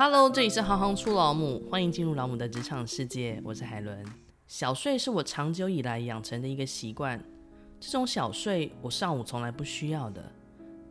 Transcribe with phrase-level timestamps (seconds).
[0.00, 3.42] Hello，这里是行行出老母，欢迎进入老母的职场世界。
[3.44, 4.06] 我是海伦。
[4.46, 7.20] 小睡是我长久以来养成的一个习惯。
[7.80, 10.22] 这种小睡，我上午从来不需要的。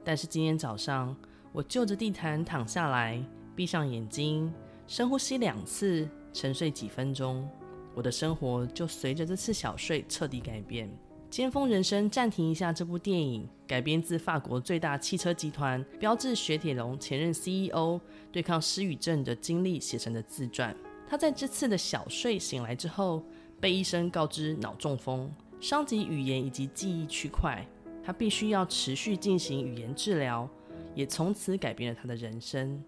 [0.03, 1.15] 但是今天早上，
[1.53, 3.23] 我就着地毯躺下来，
[3.55, 4.53] 闭上眼睛，
[4.87, 7.49] 深呼吸两次，沉睡几分钟，
[7.95, 10.89] 我的生活就随着这次小睡彻底改变。
[11.37, 12.73] 尖峰人生暂停一下。
[12.73, 20.75] 这部电影改编自法国最大汽车集团标致雪铁龙前任 CEO 对抗失语症的经历写成的自传。
[21.07, 23.21] 他在这次的小睡醒来之后，
[23.59, 27.63] 被医生告知脑中风，伤及语言以及记忆区块。
[28.03, 30.49] 他必须要持续进行语言治疗，
[30.95, 32.83] 也从此改变了他的人生。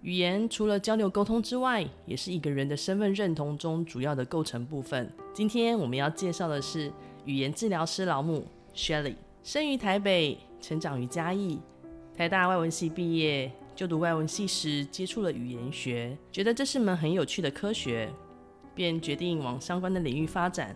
[0.00, 5.12] 语言除了交流沟通之外，也是一个人的身份认同中主要的构成部分。
[5.34, 6.90] 今天我们要介绍的是。
[7.24, 11.58] 语言治疗师老母 Shelly，生于台北，成长于嘉义，
[12.16, 18.08] 台大外文系毕业，就读外文系时接触了语言学，觉得这是门很有趣的科学，
[18.74, 20.74] 便决定往相关的领域发展。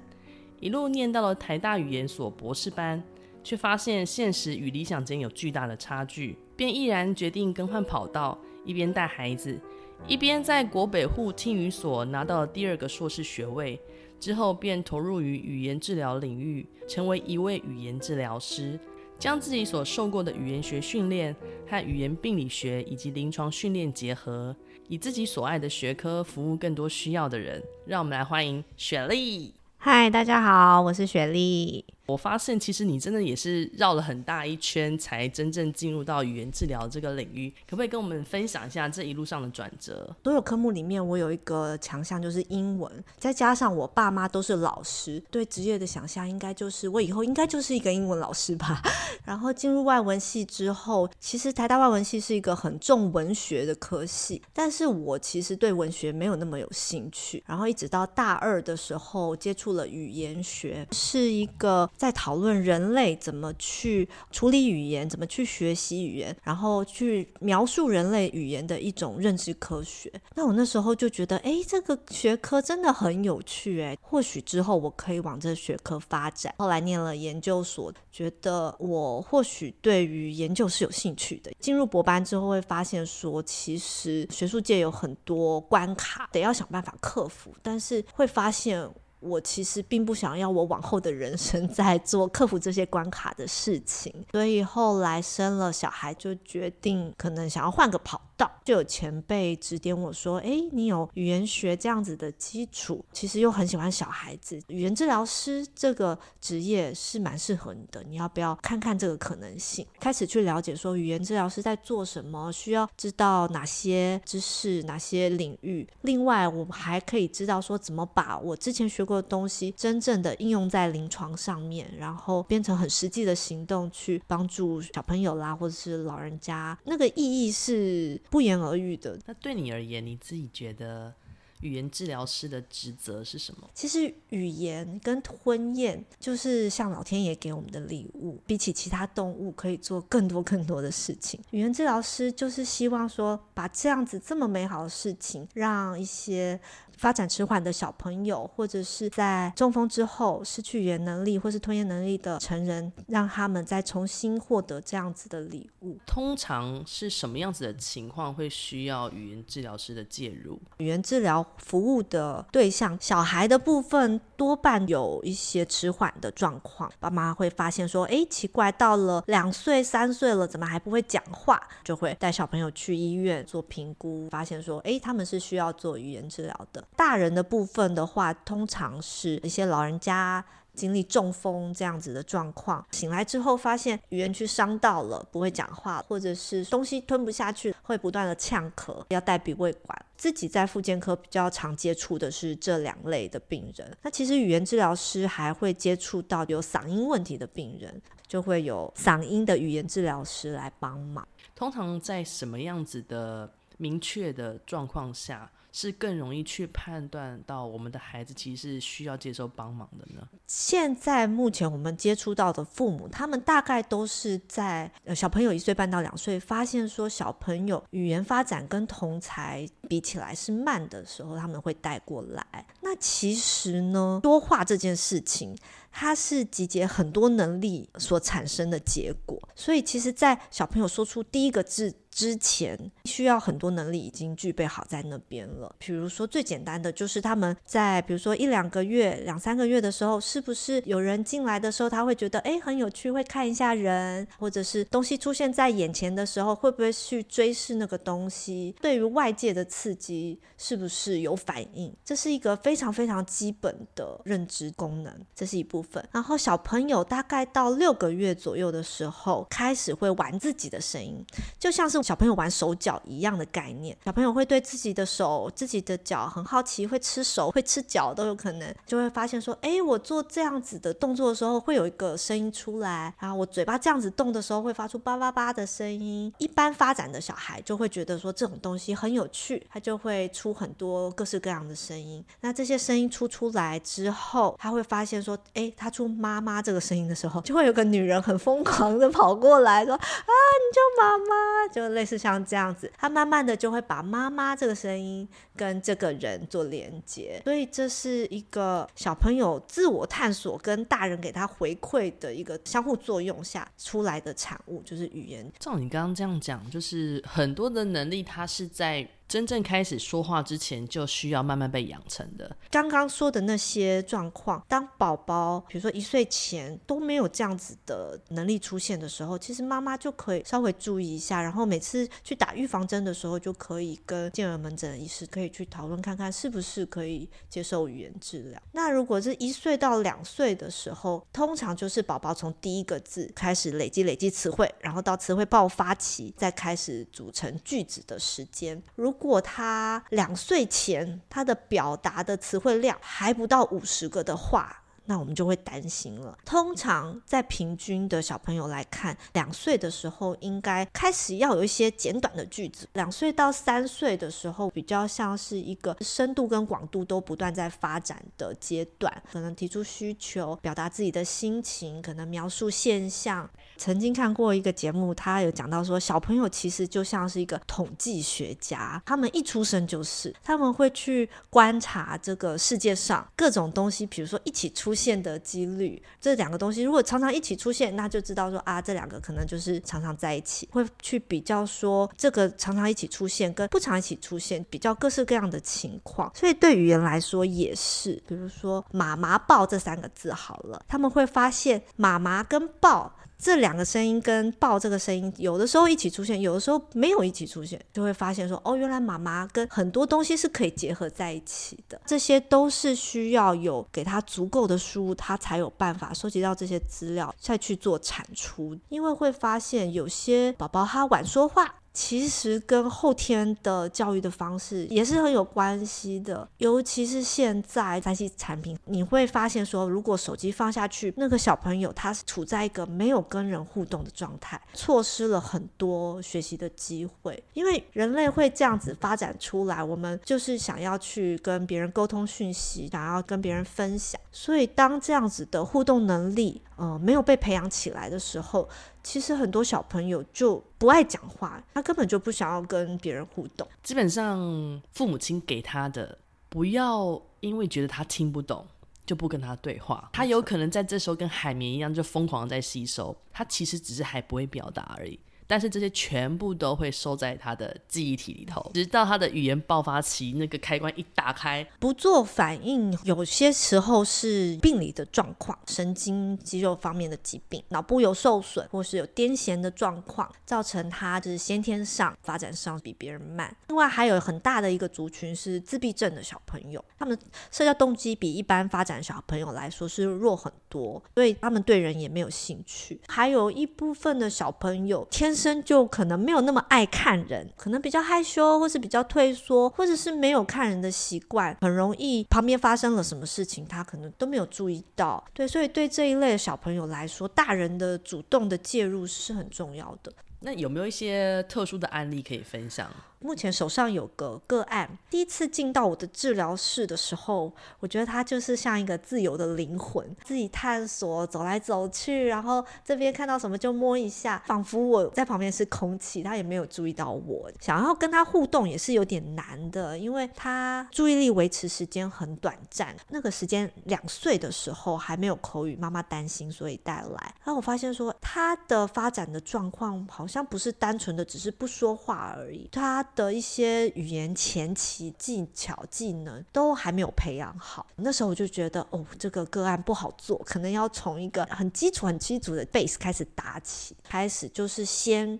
[0.61, 3.03] 一路念到了台大语言所博士班，
[3.43, 9.61] 却发现现实与理想间有巨大的差距，便毅然决定更换跑道，一边带孩子，
[10.07, 13.79] 一边在国北户听语所拿到了第二个硕士学位。
[14.19, 18.79] 之后便投入于语言治疗领域，成为一位语言治疗师，
[19.19, 21.35] 将自己所受过的语言学训练
[21.69, 24.55] 和语言病理学以及临床训练结合，
[24.89, 27.63] 以自己所爱的学科服务更多需要的人。
[27.87, 29.55] 让我们来欢迎雪莉。
[29.77, 31.85] 嗨，大家好，我是雪莉。
[32.07, 37.51] 我发现，其实你真的也是绕了很大一圈，才真正进入到语言治疗这个领域。
[37.67, 40.15] 可不可以跟我们分享一下这一路上的转折？
[40.23, 48.83] 所有科目里面，我有一个强项就是英文，再加上我爸妈都是老师，对职业的想象应该就是我以后应该就是一个英文老师吧。
[49.25, 57.43] 然后进入外文系之后，其实台大外文系是一个很重文学的科系，但是我其实对文学没有那么有兴趣。
[57.47, 61.89] 然后一直到大二的时候，接触了语言学，是一个。
[61.97, 70.13] 在讨论人类怎么去处理语言，怎么去学习语言，然后去描述人类语言的一种认知科学。
[70.35, 76.55] 那我那时候就觉得，哎，这个学科真的很有趣，哎，或许之后我可以往这学科发展。
[76.59, 81.53] 后来念了研究所，觉得我或许对于研究是有兴趣的。
[81.61, 88.89] 进入博班之后，会发现说，其实学术界有很多关卡，得要想办法克服，但是会发现。
[89.25, 98.21] 我其实并不想要我往后的人生在做克服这些关卡的事情，所以后来生了小孩就决定可能想要换个跑
[98.65, 108.03] 就有前辈指点我说：“哎，你有语言学这样子的基础，其实又很喜欢小孩子，语言治疗师这个职业是蛮适合你的。
[108.05, 109.87] 你要不要看看这个可能性？
[110.01, 115.87] 开始去了解说语言治疗师在做什么，需要知道哪些知识、哪些领域。
[116.01, 126.77] 另外，我还可以知道说怎么把我之前学过的东西真正的应用在临床上面，然后变成很实际的行动去帮助小朋友啦，或者是老人家。
[126.85, 129.19] 那个意义是不言而喻的。
[129.27, 131.15] 那对你而言，你自己觉得
[131.61, 133.71] 语言治疗师的职责是什么？
[133.75, 141.41] 其实语言跟吞咽就是像老天爷给我们的礼物，比起其他动物可以做更多更多的事情。
[141.51, 146.61] 语言治疗师就是希望说，把这样子这么美好的事情，让一些。
[146.97, 155.99] 发展迟缓的小朋友，或者是在中风之后失去语言能力或是吞咽能力的成人，让他们再重新获得这样子的礼物。
[156.07, 160.61] 通常是什么样子的情况会需要语言治疗师的介入？
[160.79, 190.05] 语言治疗服务的对象，小孩的部分多半有一些迟缓的状况，爸妈会发现说：“哎，奇怪，到了两岁、三岁了，怎么还不会讲话？”就会带小朋友去医院做评估，发现说：“哎，他们是需要做语言治疗的。”大人的部分的话，通常是一些老人家经历中风这样子的状况，醒来之后发现语言区伤到了，不会讲话，或者是东西吞不下去，会不断的呛咳，要带鼻胃管。
[190.17, 193.97] 自己在复健科比较常接触的是这两类的病人。
[194.03, 201.27] 那其实语言治疗师还会接触到有嗓音问题的病人，就会有嗓音的语言治疗师来帮忙。
[201.55, 210.23] 通常在什么样子的明确的状况下，是更容易去判断到我们的孩子其实是需要接受帮忙的呢？
[210.47, 222.65] 现在目前我们接触到的父母，他们大概都是在小朋友一岁半到两岁，发现说小朋友语言发展跟同才比起来是慢的时候，他们会带过来。
[222.81, 225.59] 那其实呢，说话这件事情，
[225.91, 229.37] 它是集结很多能力所产生的结果。
[229.57, 235.75] 所以，其实，在小朋友说出第一个字之前，需要很多能力已经具备好在那边了。
[235.81, 248.73] 比如说，最简单的就是他们在比如说一两个月、两三个月的时候，是不是有人进来的时候，他会觉得诶很有趣，会看一下人，或者是东西出现在眼前的时候，会不会去追视那个东西？
[248.81, 251.93] 对于外界的刺激，是不是有反应？
[252.05, 256.09] 这是一个非常非常基本的认知功能，这是一部分。
[256.13, 261.21] 然后小朋友大概到六个月左右的时候，开始会玩自己的声音，
[261.59, 262.04] 就像是。
[262.05, 276.31] 小朋友玩手脚一样的概念，小朋友会对自己的手、自己的脚很好奇，会吃手、会吃脚都有可能，就会发现说，哎，我做这样子的动作的时候会有一个声音出来，然后我嘴巴这样子动的时候会发出叭叭叭的声音。
[276.37, 282.23] 一般发展的小孩就会觉得说这种东西很有趣，他就会出很多各式各样的声音。
[282.43, 291.94] 那这些声音出出来之后，他会发现说，哎，他出妈妈这个声音的时候，就会有个女人很疯狂的跑过来说，啊，你叫妈妈，就。
[291.95, 305.51] 类似像这样子，他慢慢的就会把妈妈这个声音跟这个人做连接，所以这是一个小朋友自我探索跟大人给他回馈的一个相互作用下出来的产物，就是语言。
[305.59, 309.09] 照你刚刚这样讲，就是很多的能力，它是在。
[309.35, 312.57] 真正开始说话之前，就需要慢慢被养成的。
[312.71, 328.63] 刚刚说的那些状况，当宝宝比如说一岁前都没有这样子的能力出现的时候，其实妈妈就可以稍微注意一下，然后每次去打预防针的时候，就可以跟健儿门诊医师可以去讨论看看，是不是可以接受语言治疗。
[328.71, 338.81] 那如果是一岁到两岁的时候，通常就是宝宝从第一个字开始累积累积词汇，然后到词汇爆发期，再开始组成句子的时间。
[338.95, 346.39] 如如果他两岁前他的表达的词汇量还不到五十个的话，那我们就会担心了。
[346.47, 352.89] 通常在平均的小朋友来看，两岁的时候应该开始要有一些简短的句子。
[352.95, 363.51] 两岁到三岁的时候，比较像是一个深度跟广度都不断在发展的阶段，可能提出需求，表达自己的心情，可能描述现象。
[363.77, 386.31] 曾经看过一个节目，他有讲到说，小朋友其实就像是一个统计学家，他们一出生就是，他们会去观察这个世界上各种东西，比如说一起出现的几率，这两个东西如果常常一起出现，那就知道说啊，这两个可能就是常常在一起，会去比较说这个常常一起出现跟不常一起出现，比较各式各样的情况。
[386.35, 393.15] 所以对语言来说也是，比如说妈妈抱这三个字好了，他们会发现妈妈跟抱。
[393.39, 402.01] 这两个声音跟抱这个声音，有的时候一起出现，有的时候没有一起出现，就会发现说，哦，原来妈妈跟很多东西是可以结合在一起的。
[402.07, 408.79] 这些都是需要有给他足够的书，他才有办法收集到这些资料，再去做产出。
[408.89, 411.75] 因为会发现有些宝宝他晚说话。
[411.95, 427.41] 其实跟后天的教育的方式也是很有关系的，尤其是现在 3C 产品，你会发现说，如果手机放下去，那个小朋友他是处在一个没有跟人互动的状态，错失了很多学习的机会。
[427.53, 438.69] 因为人类会这样子发展出来，我们就是想要去跟别人沟通讯息，想要跟别人分享，所以当这样子的互动能力，呃，没有被培养起来的时候，
[439.03, 443.67] 其实很多小朋友就不爱讲话，他根本就不想要跟别人互动。
[443.83, 448.67] 基本上，父母亲给他的，不要因为觉得他听不懂，
[449.07, 450.11] 就不跟他对话。
[450.13, 453.17] 他有可能在这时候跟海绵一样，就疯狂在吸收。
[453.33, 455.19] 他其实只是还不会表达而已。
[455.47, 473.55] 但是这些全部都会收在他的记忆体里头，直到他的语言爆发期，那个开关一打开，不做反应，有些时候是病理的状况，神经肌肉方面的疾病，脑部有受损，或是有癫痫的状况，造成他就是先天上发展上比别人慢。
[473.69, 477.19] 另外还有很大的一个族群是自闭症的小朋友，他们
[477.51, 483.01] 社交动机比一般发展小朋友来说是弱很多，所以他们对人也没有兴趣。
[483.09, 495.23] 还有一部分的小朋友天生就可能没有那么爱看人，可能比较害羞，或是比较退缩，或者是没有看人的习惯，很容易旁边发生了什么事情，他可能都没有注意到。
[495.33, 500.13] 对，所以对这一类的小朋友来说，大人的主动的介入是很重要的。
[500.41, 502.91] 那有没有一些特殊的案例可以分享？
[503.25, 507.51] 目前手上有个个案，第一次进到我的治疗室的时候，
[507.81, 517.51] 我觉得他就是像一个自由的灵魂，自己探索，走来走去，然后这边看到什么就摸一下，仿佛我在旁边是空气，他也没有注意到我。
[517.61, 522.95] 想要跟他互动也是有点难的，因为他注意力维持时间很短暂。
[523.09, 527.35] 那个时间两岁的时候还没有口语，妈妈担心，所以带来。
[527.43, 537.87] 然后我发现说他的发展的状况好像不是单纯的只是不说话而已，他的一些语言前期技巧技能都还没有培养好。
[537.97, 545.39] 那时候我就觉得哦，这个个案不好做，可能要从一个很基础、很基础的 base 开始打起，开始就是先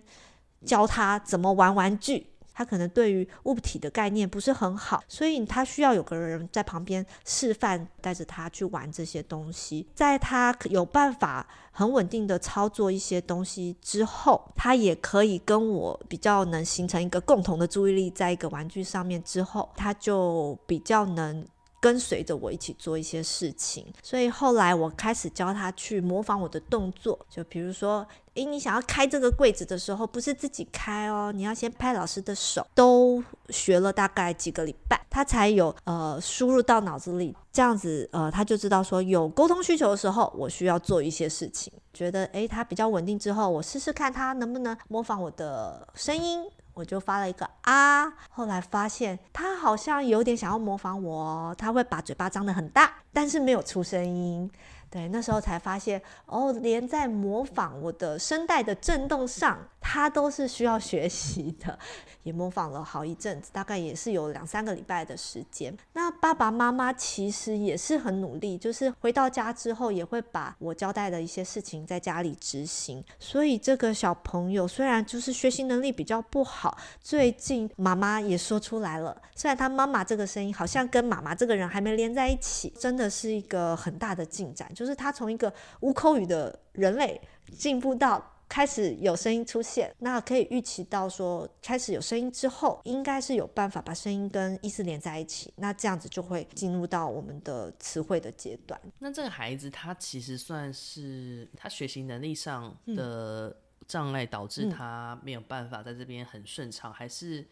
[0.65, 2.27] 教他怎么玩玩具。
[2.55, 9.85] 他可能对于物体的概念不是很好，所以他需要有个人在旁边示范，带着他去玩这些东西。
[9.93, 21.45] 在他有办法很稳定的操作一些东西之后，他也可以跟我比较能形成一个共同的注意力，在一个玩具上面之后，他就比较能。
[21.81, 28.03] 跟随着我一起做一些事情，所以后来我开始教他去模仿我的动作，就比如说，
[28.35, 32.65] 诶，你想要开这个柜子的时候，不是自己开哦，你要先拍老师的手。
[32.75, 41.71] 都学了大概几个礼拜，他才有呃输入到脑子里，这样子呃他就知道说有沟通需求的时候，我需要做一些事情。
[41.93, 46.45] 觉得诶，他比较稳定之后，我试试看他能不能模仿我的声音。
[46.73, 54.51] 我就发了一个啊，后来发现他好像有点想要模仿我，他会把嘴巴张得很大，但是没有出声音。
[54.95, 61.77] 对，那时候才发现哦，连在模仿我的声带的震动上，他都是需要学习的。
[62.23, 65.77] 也模仿了好一阵子，大概也是有两三个礼拜的时间。
[65.93, 73.05] 那爸爸妈妈其实也是很努力，就是回到家之后也会把我交代的一些事情在家里执行。
[73.19, 84.73] 所以这个小朋友虽然就是学习能力比较不好，最近妈妈也说出来了，虽然他妈妈这个声音好像跟妈妈这个人还没连在一起，真的是一个很大的进展。
[84.73, 87.21] 就是他从一个无口语的人类
[87.55, 98.79] 进步到开始有声音出现，那可以预期到说，开始有声音之后，应该是有办法把声音跟意思连在一起，那这样子就会进入到我们的词汇的阶段。
[98.99, 103.55] 那这个孩子他其实算是他学习能力上的
[103.87, 107.45] 障碍，导致他没有办法在这边很顺畅，还是？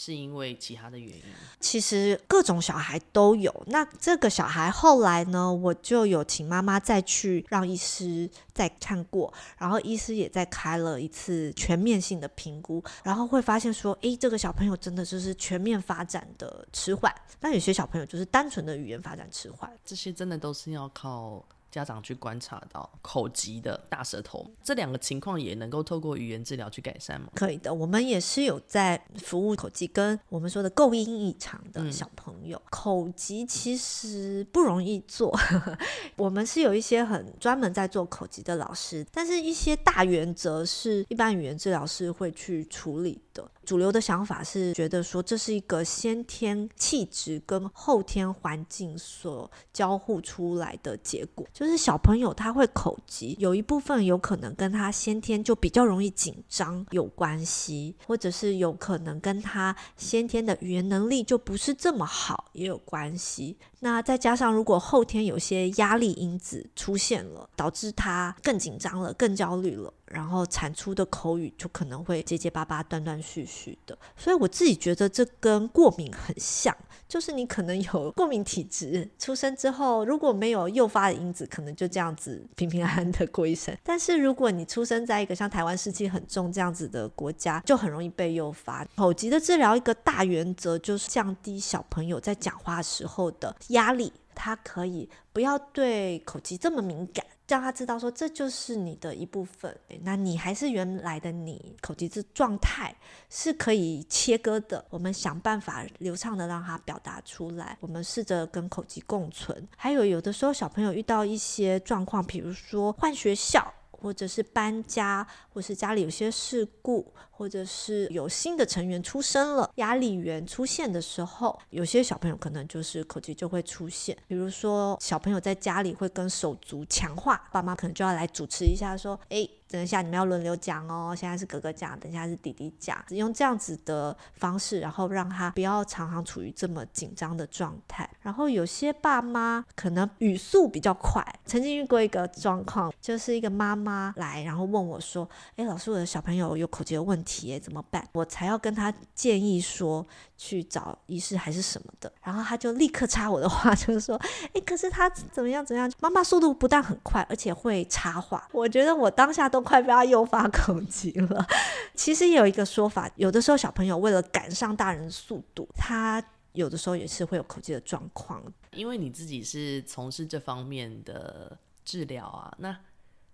[0.00, 1.24] 是因为其他的原因，
[1.58, 3.52] 其实各种小孩都有。
[3.66, 21.44] 那这个小孩后来呢，我就有请妈妈再去让医师再看过，然后医师也再开了一次全面性的评估，然后会发现说，诶，这个小朋友真的就是全面发展的迟缓，那有些小朋友就是单纯的语言发展迟缓，这些真的都是要靠。
[21.70, 27.28] 家长去观察到口疾的大舌头，这两个情况也能够透过语言治疗去改善吗？
[27.34, 32.56] 可以的，我们也是有在服务口疾跟我们说的构音异常的小朋友。
[32.56, 35.36] 嗯、口疾其实不容易做，
[36.16, 43.20] 我们是有一些很专门在做口疾的老师，但是一些大原则是一般语言治疗师会去处理
[43.64, 63.58] 主流的想法是觉得说，这是一个先天气质跟后天环境所交互出来的结果，就是小朋友他会口疾，有一部分有可能跟他先天就比较容易紧张有关系，或者是有可能跟他先天的语言能力就不是这么好也有关系。
[63.80, 69.92] 那再加上如果后天有些压力因子出现了，导致他更紧张了、更焦虑了。
[70.08, 76.74] 然后产出的口语就可能会结结巴巴、断断续续的，所以我自己觉得这跟过敏很像，
[77.06, 83.76] 就是你可能有过敏体质，出生之后如果没有诱发的因子，可能就这样子平平安安的过一生。
[83.84, 88.86] 但是如果你出生在一个像台湾湿气很重这样子的国家，就很容易被诱发。
[88.96, 97.24] 口疾的治疗一个大原则就是降低小朋友在讲话时候的压力，他可以不要对口疾这么敏感。
[97.46, 102.94] 让他知道说，这就是你的一部分，那你还是原来的你，口疾这状态
[103.30, 104.84] 是可以切割的。
[104.90, 109.66] 我们想办法流畅的让他表达出来，我们试着跟口疾共存。
[109.78, 113.72] 还有有的时候小朋友遇到一些状况，比如说换学校。
[114.00, 124.16] 或者是搬家，或是家里有些事故，或者是有新的成员出生了，压力源出现的时候，有些小朋友可能就是口疾就会出现。
[124.26, 138.08] 比如说小朋友在家里会跟手足强化，爸妈可能就要来主持一下，说：“诶，等一下你们要轮流讲哦，现在是哥哥讲，等一下是弟弟讲，用这样子的方式，然后让他不要常常处于这么紧张的状态。
[138.20, 147.27] 然后有些爸妈可能语速比较快，曾经遇过一个状况，就是一个妈妈来，然后问我说：“诶，老师，我的小朋友有口疾的问题，
[147.60, 150.04] 怎么办？”我才要跟他建议说
[150.36, 154.20] 去找医师还是什么的，然后他就立刻插我的话， 就是说
[154.54, 155.92] ：“诶，可是他怎么样怎么样？
[156.00, 159.62] 妈妈速度不但很快，而且会插话。”我觉得我当下都。
[159.68, 161.46] 快被他诱发口疾了。
[161.94, 168.42] 其实有一个说法，有的时候小朋友为了赶上大人的速度，他有的时候也是会有口疾的状况。
[168.72, 172.74] 因为你自己是从事这方面的治疗啊，那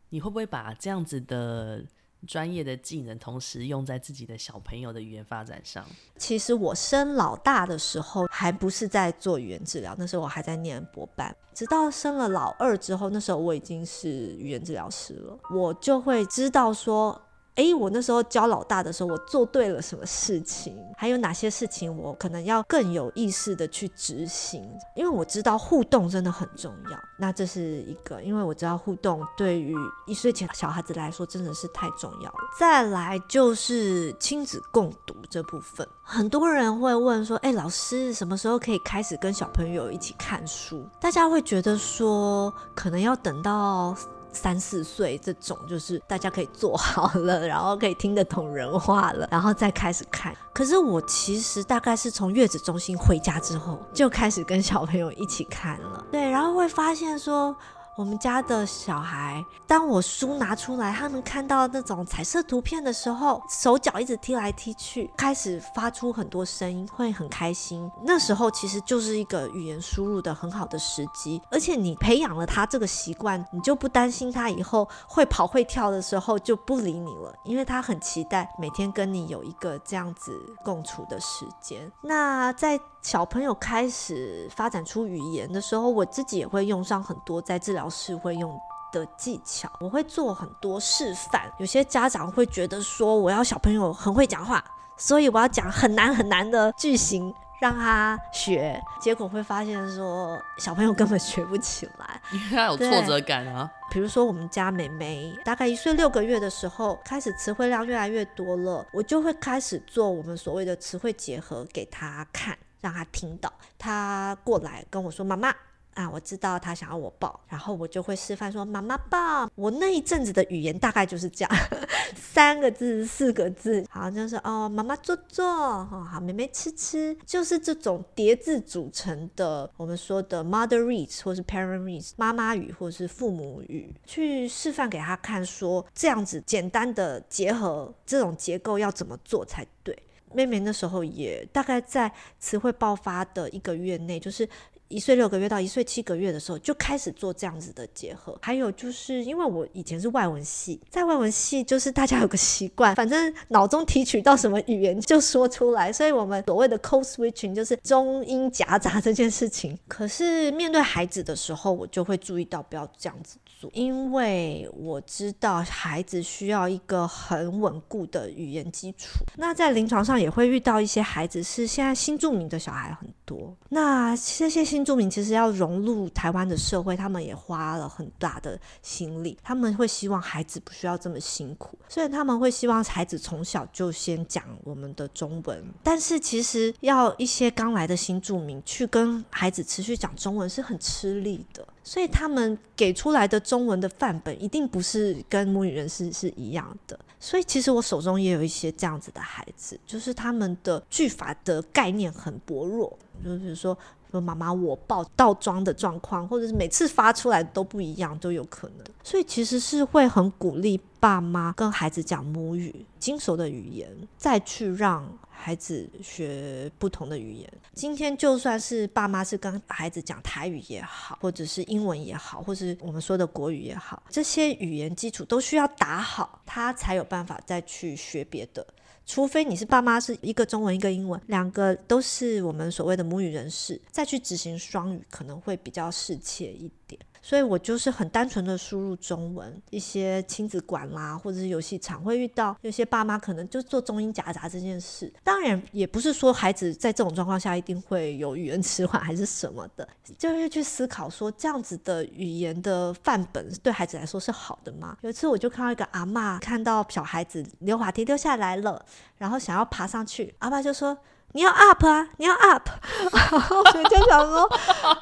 [0.09, 1.85] 你会不会把这样子的
[2.25, 5.85] 专业的技能，同时用在自己的小朋友的语言发展上？
[6.17, 11.35] 其实我生老大的时候，还不是在做语言治疗，那时候我还在念博班。
[11.53, 17.21] 直到生了老二之后，那时候我已经是语言治疗师了，我就会知道说。
[17.55, 20.77] 哎，我那时候教老大的时候，我做对了什么事情？
[20.97, 24.69] 还有哪些事情我可能要更有意识的去执行？
[24.97, 26.99] 因为我知道互动真的很重要。
[27.17, 29.73] 那这是一个，因为我知道互动对于
[30.07, 32.39] 一岁前小孩子来说真的是太重要了。
[32.59, 43.97] 再来就是亲子共读这部分，很多人会问说：“哎，老师什么时候可以开始跟小朋友一起看书？”大家会觉得说，可能要等到。
[44.35, 50.37] 三四岁这种，就是大家可以做好了， 然后可以听得懂人话了，然后再开始看。
[50.53, 56.05] 可是我其实大概是从月子中心回家之后，就开始跟小朋友一起看了。
[56.11, 57.55] 对，然后会发现说。
[57.97, 67.89] 我们家的小孩，当我书拿出来，他们看到那种彩色图片的时候，手脚一直踢来踢去，开始发出很多声音，会很开心。
[68.03, 81.91] 那时候其实就是一个语言输入的很好的时机，而且你培养了他这个习惯，你就不担心他以后会跑会跳的时候就不理你了，因为他很期待每天跟你有一个这样子共处的时间。
[82.03, 88.59] 那在小朋友开始发展出语言的时候，我自己也会用上很多在治疗室会用
[88.91, 91.43] 的技巧，我会做很多示范。
[91.59, 94.65] 有些家长会觉得说，我要小朋友很会讲话，
[94.97, 103.71] 所以我要讲很难很难的句型让他学，结果会发现说，小朋友根本学不起来， 因为他有挫折感啊。
[103.91, 112.57] 比如说我们家妹妹大概一岁六个月的时候，开始词汇量越来越多了，我就会开始做我们所谓的词汇结合给他看。
[112.85, 115.49] 让他听到，他过来跟我说：“妈妈
[115.95, 121.51] 啊，我知道他想要我抱。”然后我就会示范说：“妈妈抱。”我那一阵子的语言大概就是这样，
[122.15, 139.97] 三个字、四个字，好，就是哦，妈妈坐坐，哦，好，妹妹吃吃，就是这种叠字组成的，我们说的 mother reads 或是 parent reads 妈妈语或是父母语，去示范给他看，说这样子简单的结合这种结构要怎么做才对。
[140.35, 144.49] 妹妹那时候也大概在词汇爆发的一个月内，就是
[144.95, 148.39] 一岁六个月到一岁七个月的时候，就开始做这样子的结合。
[148.41, 159.77] 还有就是因为我以前是外文系，在外文系就是大家有个习惯，反正脑中提取到什么语言就说出来，所以我们所谓的 code switching 就是中英夹杂这件事情。
[159.89, 163.69] 可是面对孩子的时候，我就会注意到不要这样子做。
[163.73, 169.25] 因为我知道孩子需要一个很稳固的语言基础。
[169.37, 173.57] 那在临床上也会遇到一些孩子是现在新著名的小孩很多。
[173.69, 179.39] 那这些新住民其实要融入台湾的社会，他们也花了很大的心力。
[179.43, 185.65] 他们会希望孩子不需要这么辛苦，虽然他们会希望孩子从小就先讲我们的中文。
[185.83, 191.67] 但是其实要一些刚来的新住民去跟孩子持续讲中文是很吃力的。
[191.85, 196.99] 所以他们给出来的中文的范本一定不是跟母语人士是一样的。
[197.21, 203.77] 所以其实我手中也有一些这样子的孩子，就是他们的句法的概念很薄弱，就比如说
[204.11, 208.87] 妈妈我抱倒装的状况，或者是每次发出来都不一样都有可能。
[209.03, 215.07] 所以其实是会很鼓励爸妈跟孩子讲母语，精熟的语言，再去让。
[215.45, 228.67] 孩子学不同的语言，今天就算是爸妈是跟孩子讲台语也好，或者是英文也好，或是我们说的国语也好，这些语言基础都需要打好，他才有办法再去学别的。
[229.05, 236.99] 除非你是爸妈是一个中文一个英文，两个都是我们所谓的母语人士，再去执行双语可能会比较适切一点。
[237.27, 245.11] 所以我就是很单纯的输入中文，一些亲子馆啦，或者是游戏场会遇到有些爸妈可能就做中英夹杂这件事。
[245.23, 254.99] 当然也不是说孩子在这种状况下一定会有语言迟缓 还是什么的，就会去思考说这样子的语言的范本对孩子来说是好的吗？
[255.01, 258.85] 有一次我就看到一个阿嬷看到小孩子溜滑梯溜下来了，
[259.17, 260.95] 然后想要爬上去，阿嬷就说。
[261.35, 262.09] 你要 up 啊！
[262.19, 262.69] 你要 up，
[263.11, 264.43] 我就想说，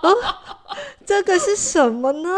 [0.01, 0.17] 哦，
[1.05, 2.31] 这个是什么呢？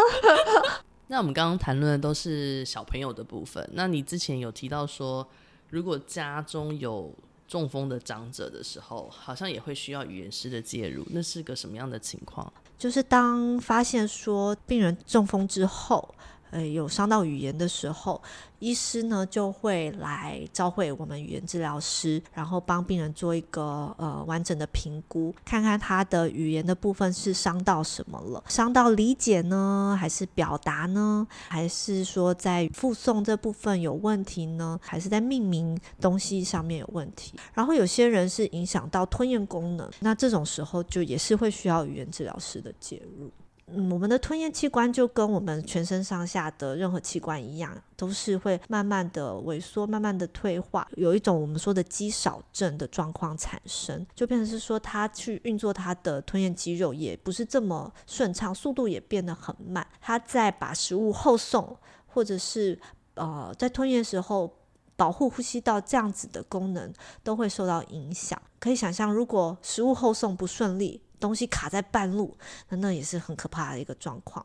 [1.06, 3.66] 那我们刚刚谈论的都是小朋友的部分。
[3.72, 5.24] 那你之前有提到说，
[5.70, 7.14] 如果家中有
[7.46, 11.06] 中风的长者的时候，好像也会需要语言师的介入。
[11.10, 12.52] 那是个什么样的情况？
[12.76, 16.12] 就是当发现说病人中风之后。
[16.54, 18.22] 呃，有伤到语言的时候，
[18.60, 37.36] 医师呢就会来召会我们语言治疗师，然后帮病人做一个呃完整的评估，看看他的语言的部分是伤到什么了，伤到理解呢，还是表达呢，还是说在复诵这部分有问题呢，还是在命名东西上面有问题？
[37.52, 43.28] 然后有些人是影响到吞咽功能，那这种时候就也是会需要语言治疗师的介入。
[43.66, 59.86] 嗯，我们的吞咽器官就跟我们全身上下的任何器官一样，都是会慢慢的萎缩，慢慢的退化，有一种我们说的肌少症的状况产生，就变成是说他去运作他的吞咽肌肉也不是这么顺畅，速度也变得很慢。
[59.98, 61.74] 他在把食物后送，
[62.06, 62.78] 或者是
[63.14, 64.54] 呃在吞咽时候
[64.94, 68.40] 保护呼吸道这样子的功能都会受到影响。
[68.58, 72.36] 可以想象，如果食物后送不顺利，东西卡在半路，
[72.68, 74.44] 那那也是很可怕的一个状况。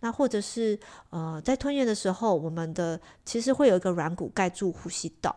[0.00, 0.78] 那或者是
[1.10, 5.34] 呃，在吞咽的时候，我们的其实会有一个软骨盖住呼吸道。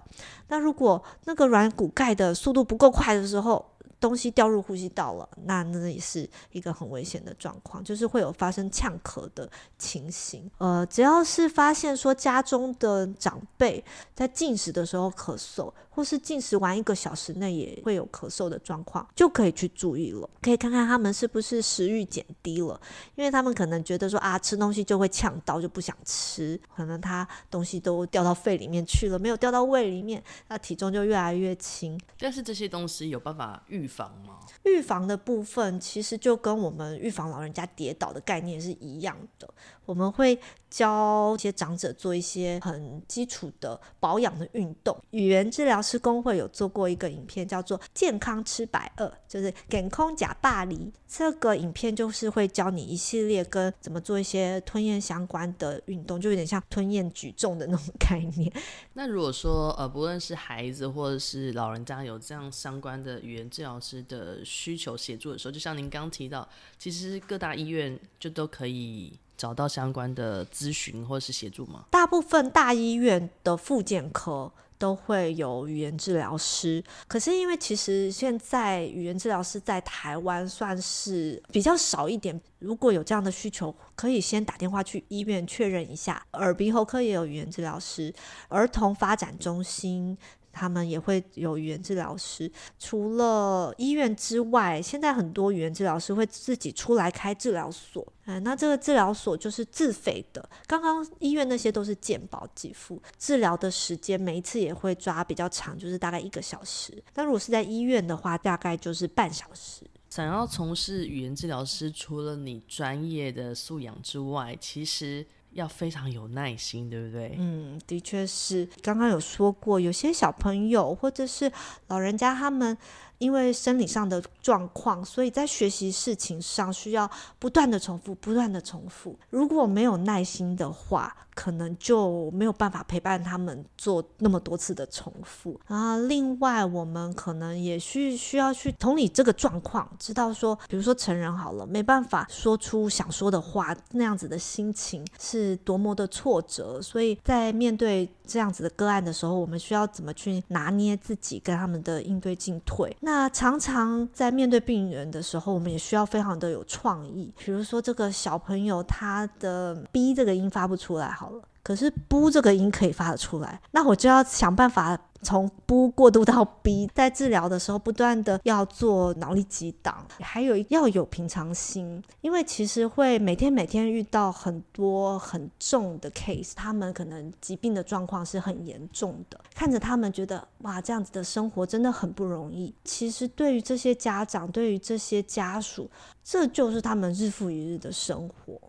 [0.47, 3.63] 那如果那个软骨盖的速度不够快的时候，
[3.97, 10.51] 东西掉入呼吸道了，那那也是一个很危险的状况，就是会有发生呛咳的情形。
[10.57, 13.83] 呃，只要是发现说家中的长辈
[14.13, 22.79] 在进食的时候咳嗽，或是进食完一个小时内也会有咳嗽的状况，就可以去注意了，可以看看他们是不是食欲减低了，
[23.15, 31.97] 因为他们可能觉得说啊，吃东西就会呛到，就不想吃，可能他东西都掉到肺里面去了，没有掉到胃里面，那体重就越来越轻。
[32.19, 34.39] 但是这些东西有办法预防吗？
[34.63, 39.47] 预防的部分其实就跟我们预防老人家跌倒的概念是一样的。
[39.85, 40.37] 我们会
[40.69, 44.97] 教一些长者做一些很基础的保养的运动。
[45.11, 50.67] 语言治疗师工会有做过一个影片，叫做“健康吃百二”，就是“健康吃百二”。
[51.07, 58.51] 这个影片就是会教你一系列跟怎么做一些吞咽相关的运动，就有点像吞咽举重的那种概念。
[58.93, 69.17] 那如果说呃，不论是孩子或者是老人家有这样相关的语言治疗师的需求协助的时候，就像您刚提到，其实各大医院就都可以。
[69.37, 71.85] 找到相关的咨询或是协助吗？
[71.89, 82.39] 大部分大医院的复健科都会有语言治疗师，可是因为其实现在语言治疗师在台湾算是比较少一点。
[82.59, 86.25] 如果有这样的需求，可以先打电话去医院确认一下。
[86.33, 88.13] 耳鼻喉科也有语言治疗师，
[88.49, 90.17] 儿童发展中心。
[90.55, 92.49] 他们也会有语言治疗师。
[92.79, 98.07] 除了医院之外，现在很多语言治疗师会自己出来开治疗所。
[98.23, 100.49] 嗯，那这个治疗所就是自费的。
[100.65, 107.03] 刚刚医院那些都是健保给付，治疗的时间每一次也会抓比较长，就是大概一个小时。
[107.15, 109.85] 那如果是在医院的话，大概就是半小时。
[110.09, 115.25] 想要从事语言治疗师，除了你专业的素养之外，其实。
[115.55, 117.35] 要非常有耐心，对不对？
[117.37, 118.69] 嗯，的确是。
[118.81, 121.51] 刚刚有说过，有些小朋友或者是
[121.87, 122.77] 老人家，他们。
[123.17, 129.17] 因为生理上的状况，所以在学习事情上需要不断的重复，不断的重复。
[129.29, 135.59] 如果没有耐心的话，可能就没有办法陪伴他们做那么多次的重复。
[135.67, 146.81] 然后，另外我们可能也需需要去同理这个状况，知道说，比如说成人好了，没办法说出想说的话，那样子的心情是多么的挫折。
[146.81, 152.95] 所以在面对这样子的个案的时候，我们需要怎么去拿捏自己跟他们的应对进退？
[153.01, 157.33] 那常常在面对病人的时候，我们也需要非常的有创意。
[157.37, 164.97] 比如说，这个小朋友他的 B 这个音发不出来，好了，可是不这个音可以发得出来，那我就要想办法。
[165.23, 182.71] 从不过渡到 B，在治疗的时候不断的要做脑力激荡，还有要有平常心，因为其实会每天每天遇到很多很重的 case，他们可能疾病的状况是很严重的，看着他们觉得哇，这样子的生活真的很不容易。
[182.83, 185.89] 其实对于这些家长，对于这些家属，
[186.23, 188.61] 这就是他们日复一日的生活。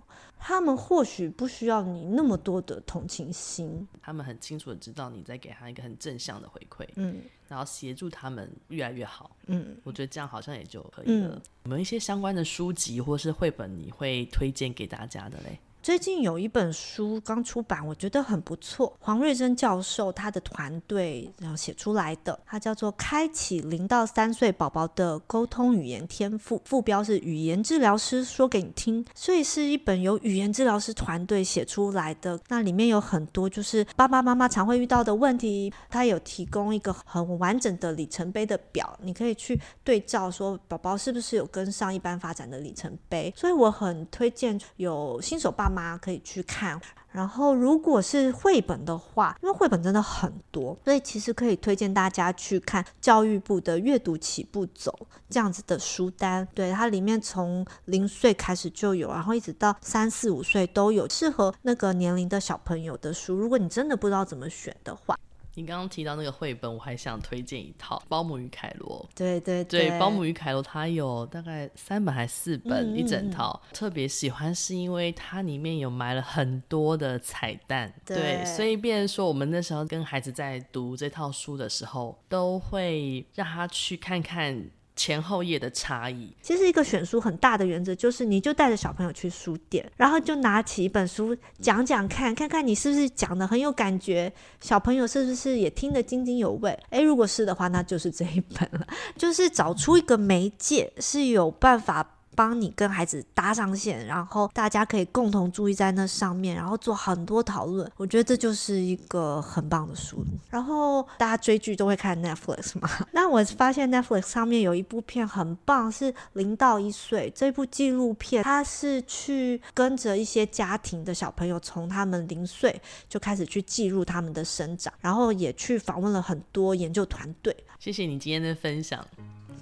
[0.48, 11.30] 他们或许不需要你那么多的同情心，他们很清楚的知道你在给他一个很正向的回馈，嗯，然后协助他们越来越好，嗯，我觉得这样好像也就可以了。
[11.30, 15.58] 嗯，有没有一些相关的书籍或是绘本你会推荐给大家的嘞？
[15.86, 18.92] 最近有一本书刚出版，我觉得很不错。
[18.98, 32.36] 黄瑞珍教授他的团队然后写出来的，它叫做《开启零到三岁宝宝的沟通语言天赋》，副标是“语言治疗师说给你听”，所以是一本由语言治疗师团队写出来的。
[32.48, 43.32] 那里面有很多就是爸爸妈妈常会遇到的问题，他有提供一个很完整的里程碑的表，你可以去对照说宝宝是不是有跟上一般发展的里程碑。
[43.36, 45.75] 所以我很推荐有新手爸妈。
[45.76, 46.80] 妈可以去看，
[47.12, 56.46] 然后如果是绘本的话，因为绘本真的很多，所以其实可以推荐大家去看教育部的阅读起步走这样子的书单。
[56.54, 63.34] 对，它里面从零岁开始就有，然后一直到三四五岁都有适合那个年龄的小朋友的书。
[63.36, 65.14] 如果你真的不知道怎么选的话。
[65.56, 69.08] 你刚刚提到那个绘本，我还想推荐一套《保姆与凯罗》。
[69.18, 73.58] 对对对，对，《包姆与凯罗》它有大概三本还是四本，嗯、一整套。
[73.72, 77.90] 特别喜欢是因为它里面有埋了很多的彩蛋。
[78.04, 84.70] 对，对，所以变成说我们那时候跟孩子在读这套书的时候，都会让他去看看。
[84.96, 96.76] 前后页的差异，其实一个选书很大的原则就是，你就带着小朋友去书店，然后就拿起一本书讲讲看，看看你是不是讲的很有感觉，小朋友是不是也听得津津有味？
[96.90, 102.14] 诶，如果是的话，那就是这一本了，就是找出一个媒介是有办法。
[102.36, 107.90] 帮你跟孩子搭上线，然后大家可以共同注意在那上面，然后做很多讨论。
[107.96, 110.24] 我觉得这就是一个很棒的书。
[110.50, 112.88] 然后大家追剧都会看 Netflix 嘛？
[113.12, 127.56] 那我发现 Netflix 上面有一部片很棒，是零到一岁这部纪录片，它是去跟着一些家庭的小朋友，从他们零岁就开始去记录他们的生长，然后也去访问了很多研究团队。
[127.78, 129.02] 谢谢你今天的分享。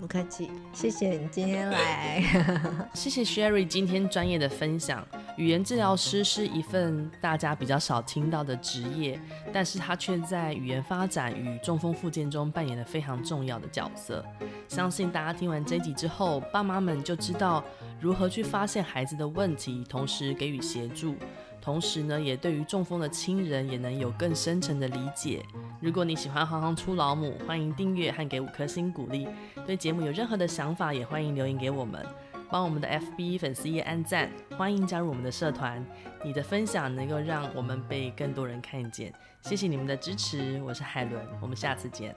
[0.01, 2.23] 不客气，谢谢你今天来，
[2.95, 5.07] 谢谢 Sherry 今天专业的分享。
[5.37, 9.21] 语言治疗师是一份大家比较少听到的职业，
[9.53, 14.25] 但是他却在语言发展与中风复健中扮演了非常重要的角色。
[14.69, 17.65] 相信大家听完这集之后，爸妈们就知道
[18.01, 21.17] 如何去发现孩子的问题，同时给予协助。
[21.65, 25.43] 同时呢，也对于中风的亲人也能有更深层的理解。
[25.81, 29.27] 如果你喜欢行行出老母，欢迎订阅和给五颗星鼓励。
[29.67, 32.05] 对节目有任何的想法，也欢迎留言给我们，
[32.51, 35.83] 帮我们的 FB 粉丝页按赞，欢迎加入我们的社团。
[36.23, 39.11] 你的分享能够让我们被更多人看见。
[39.41, 42.15] 谢谢你们的支持，我是海伦，我们下次见。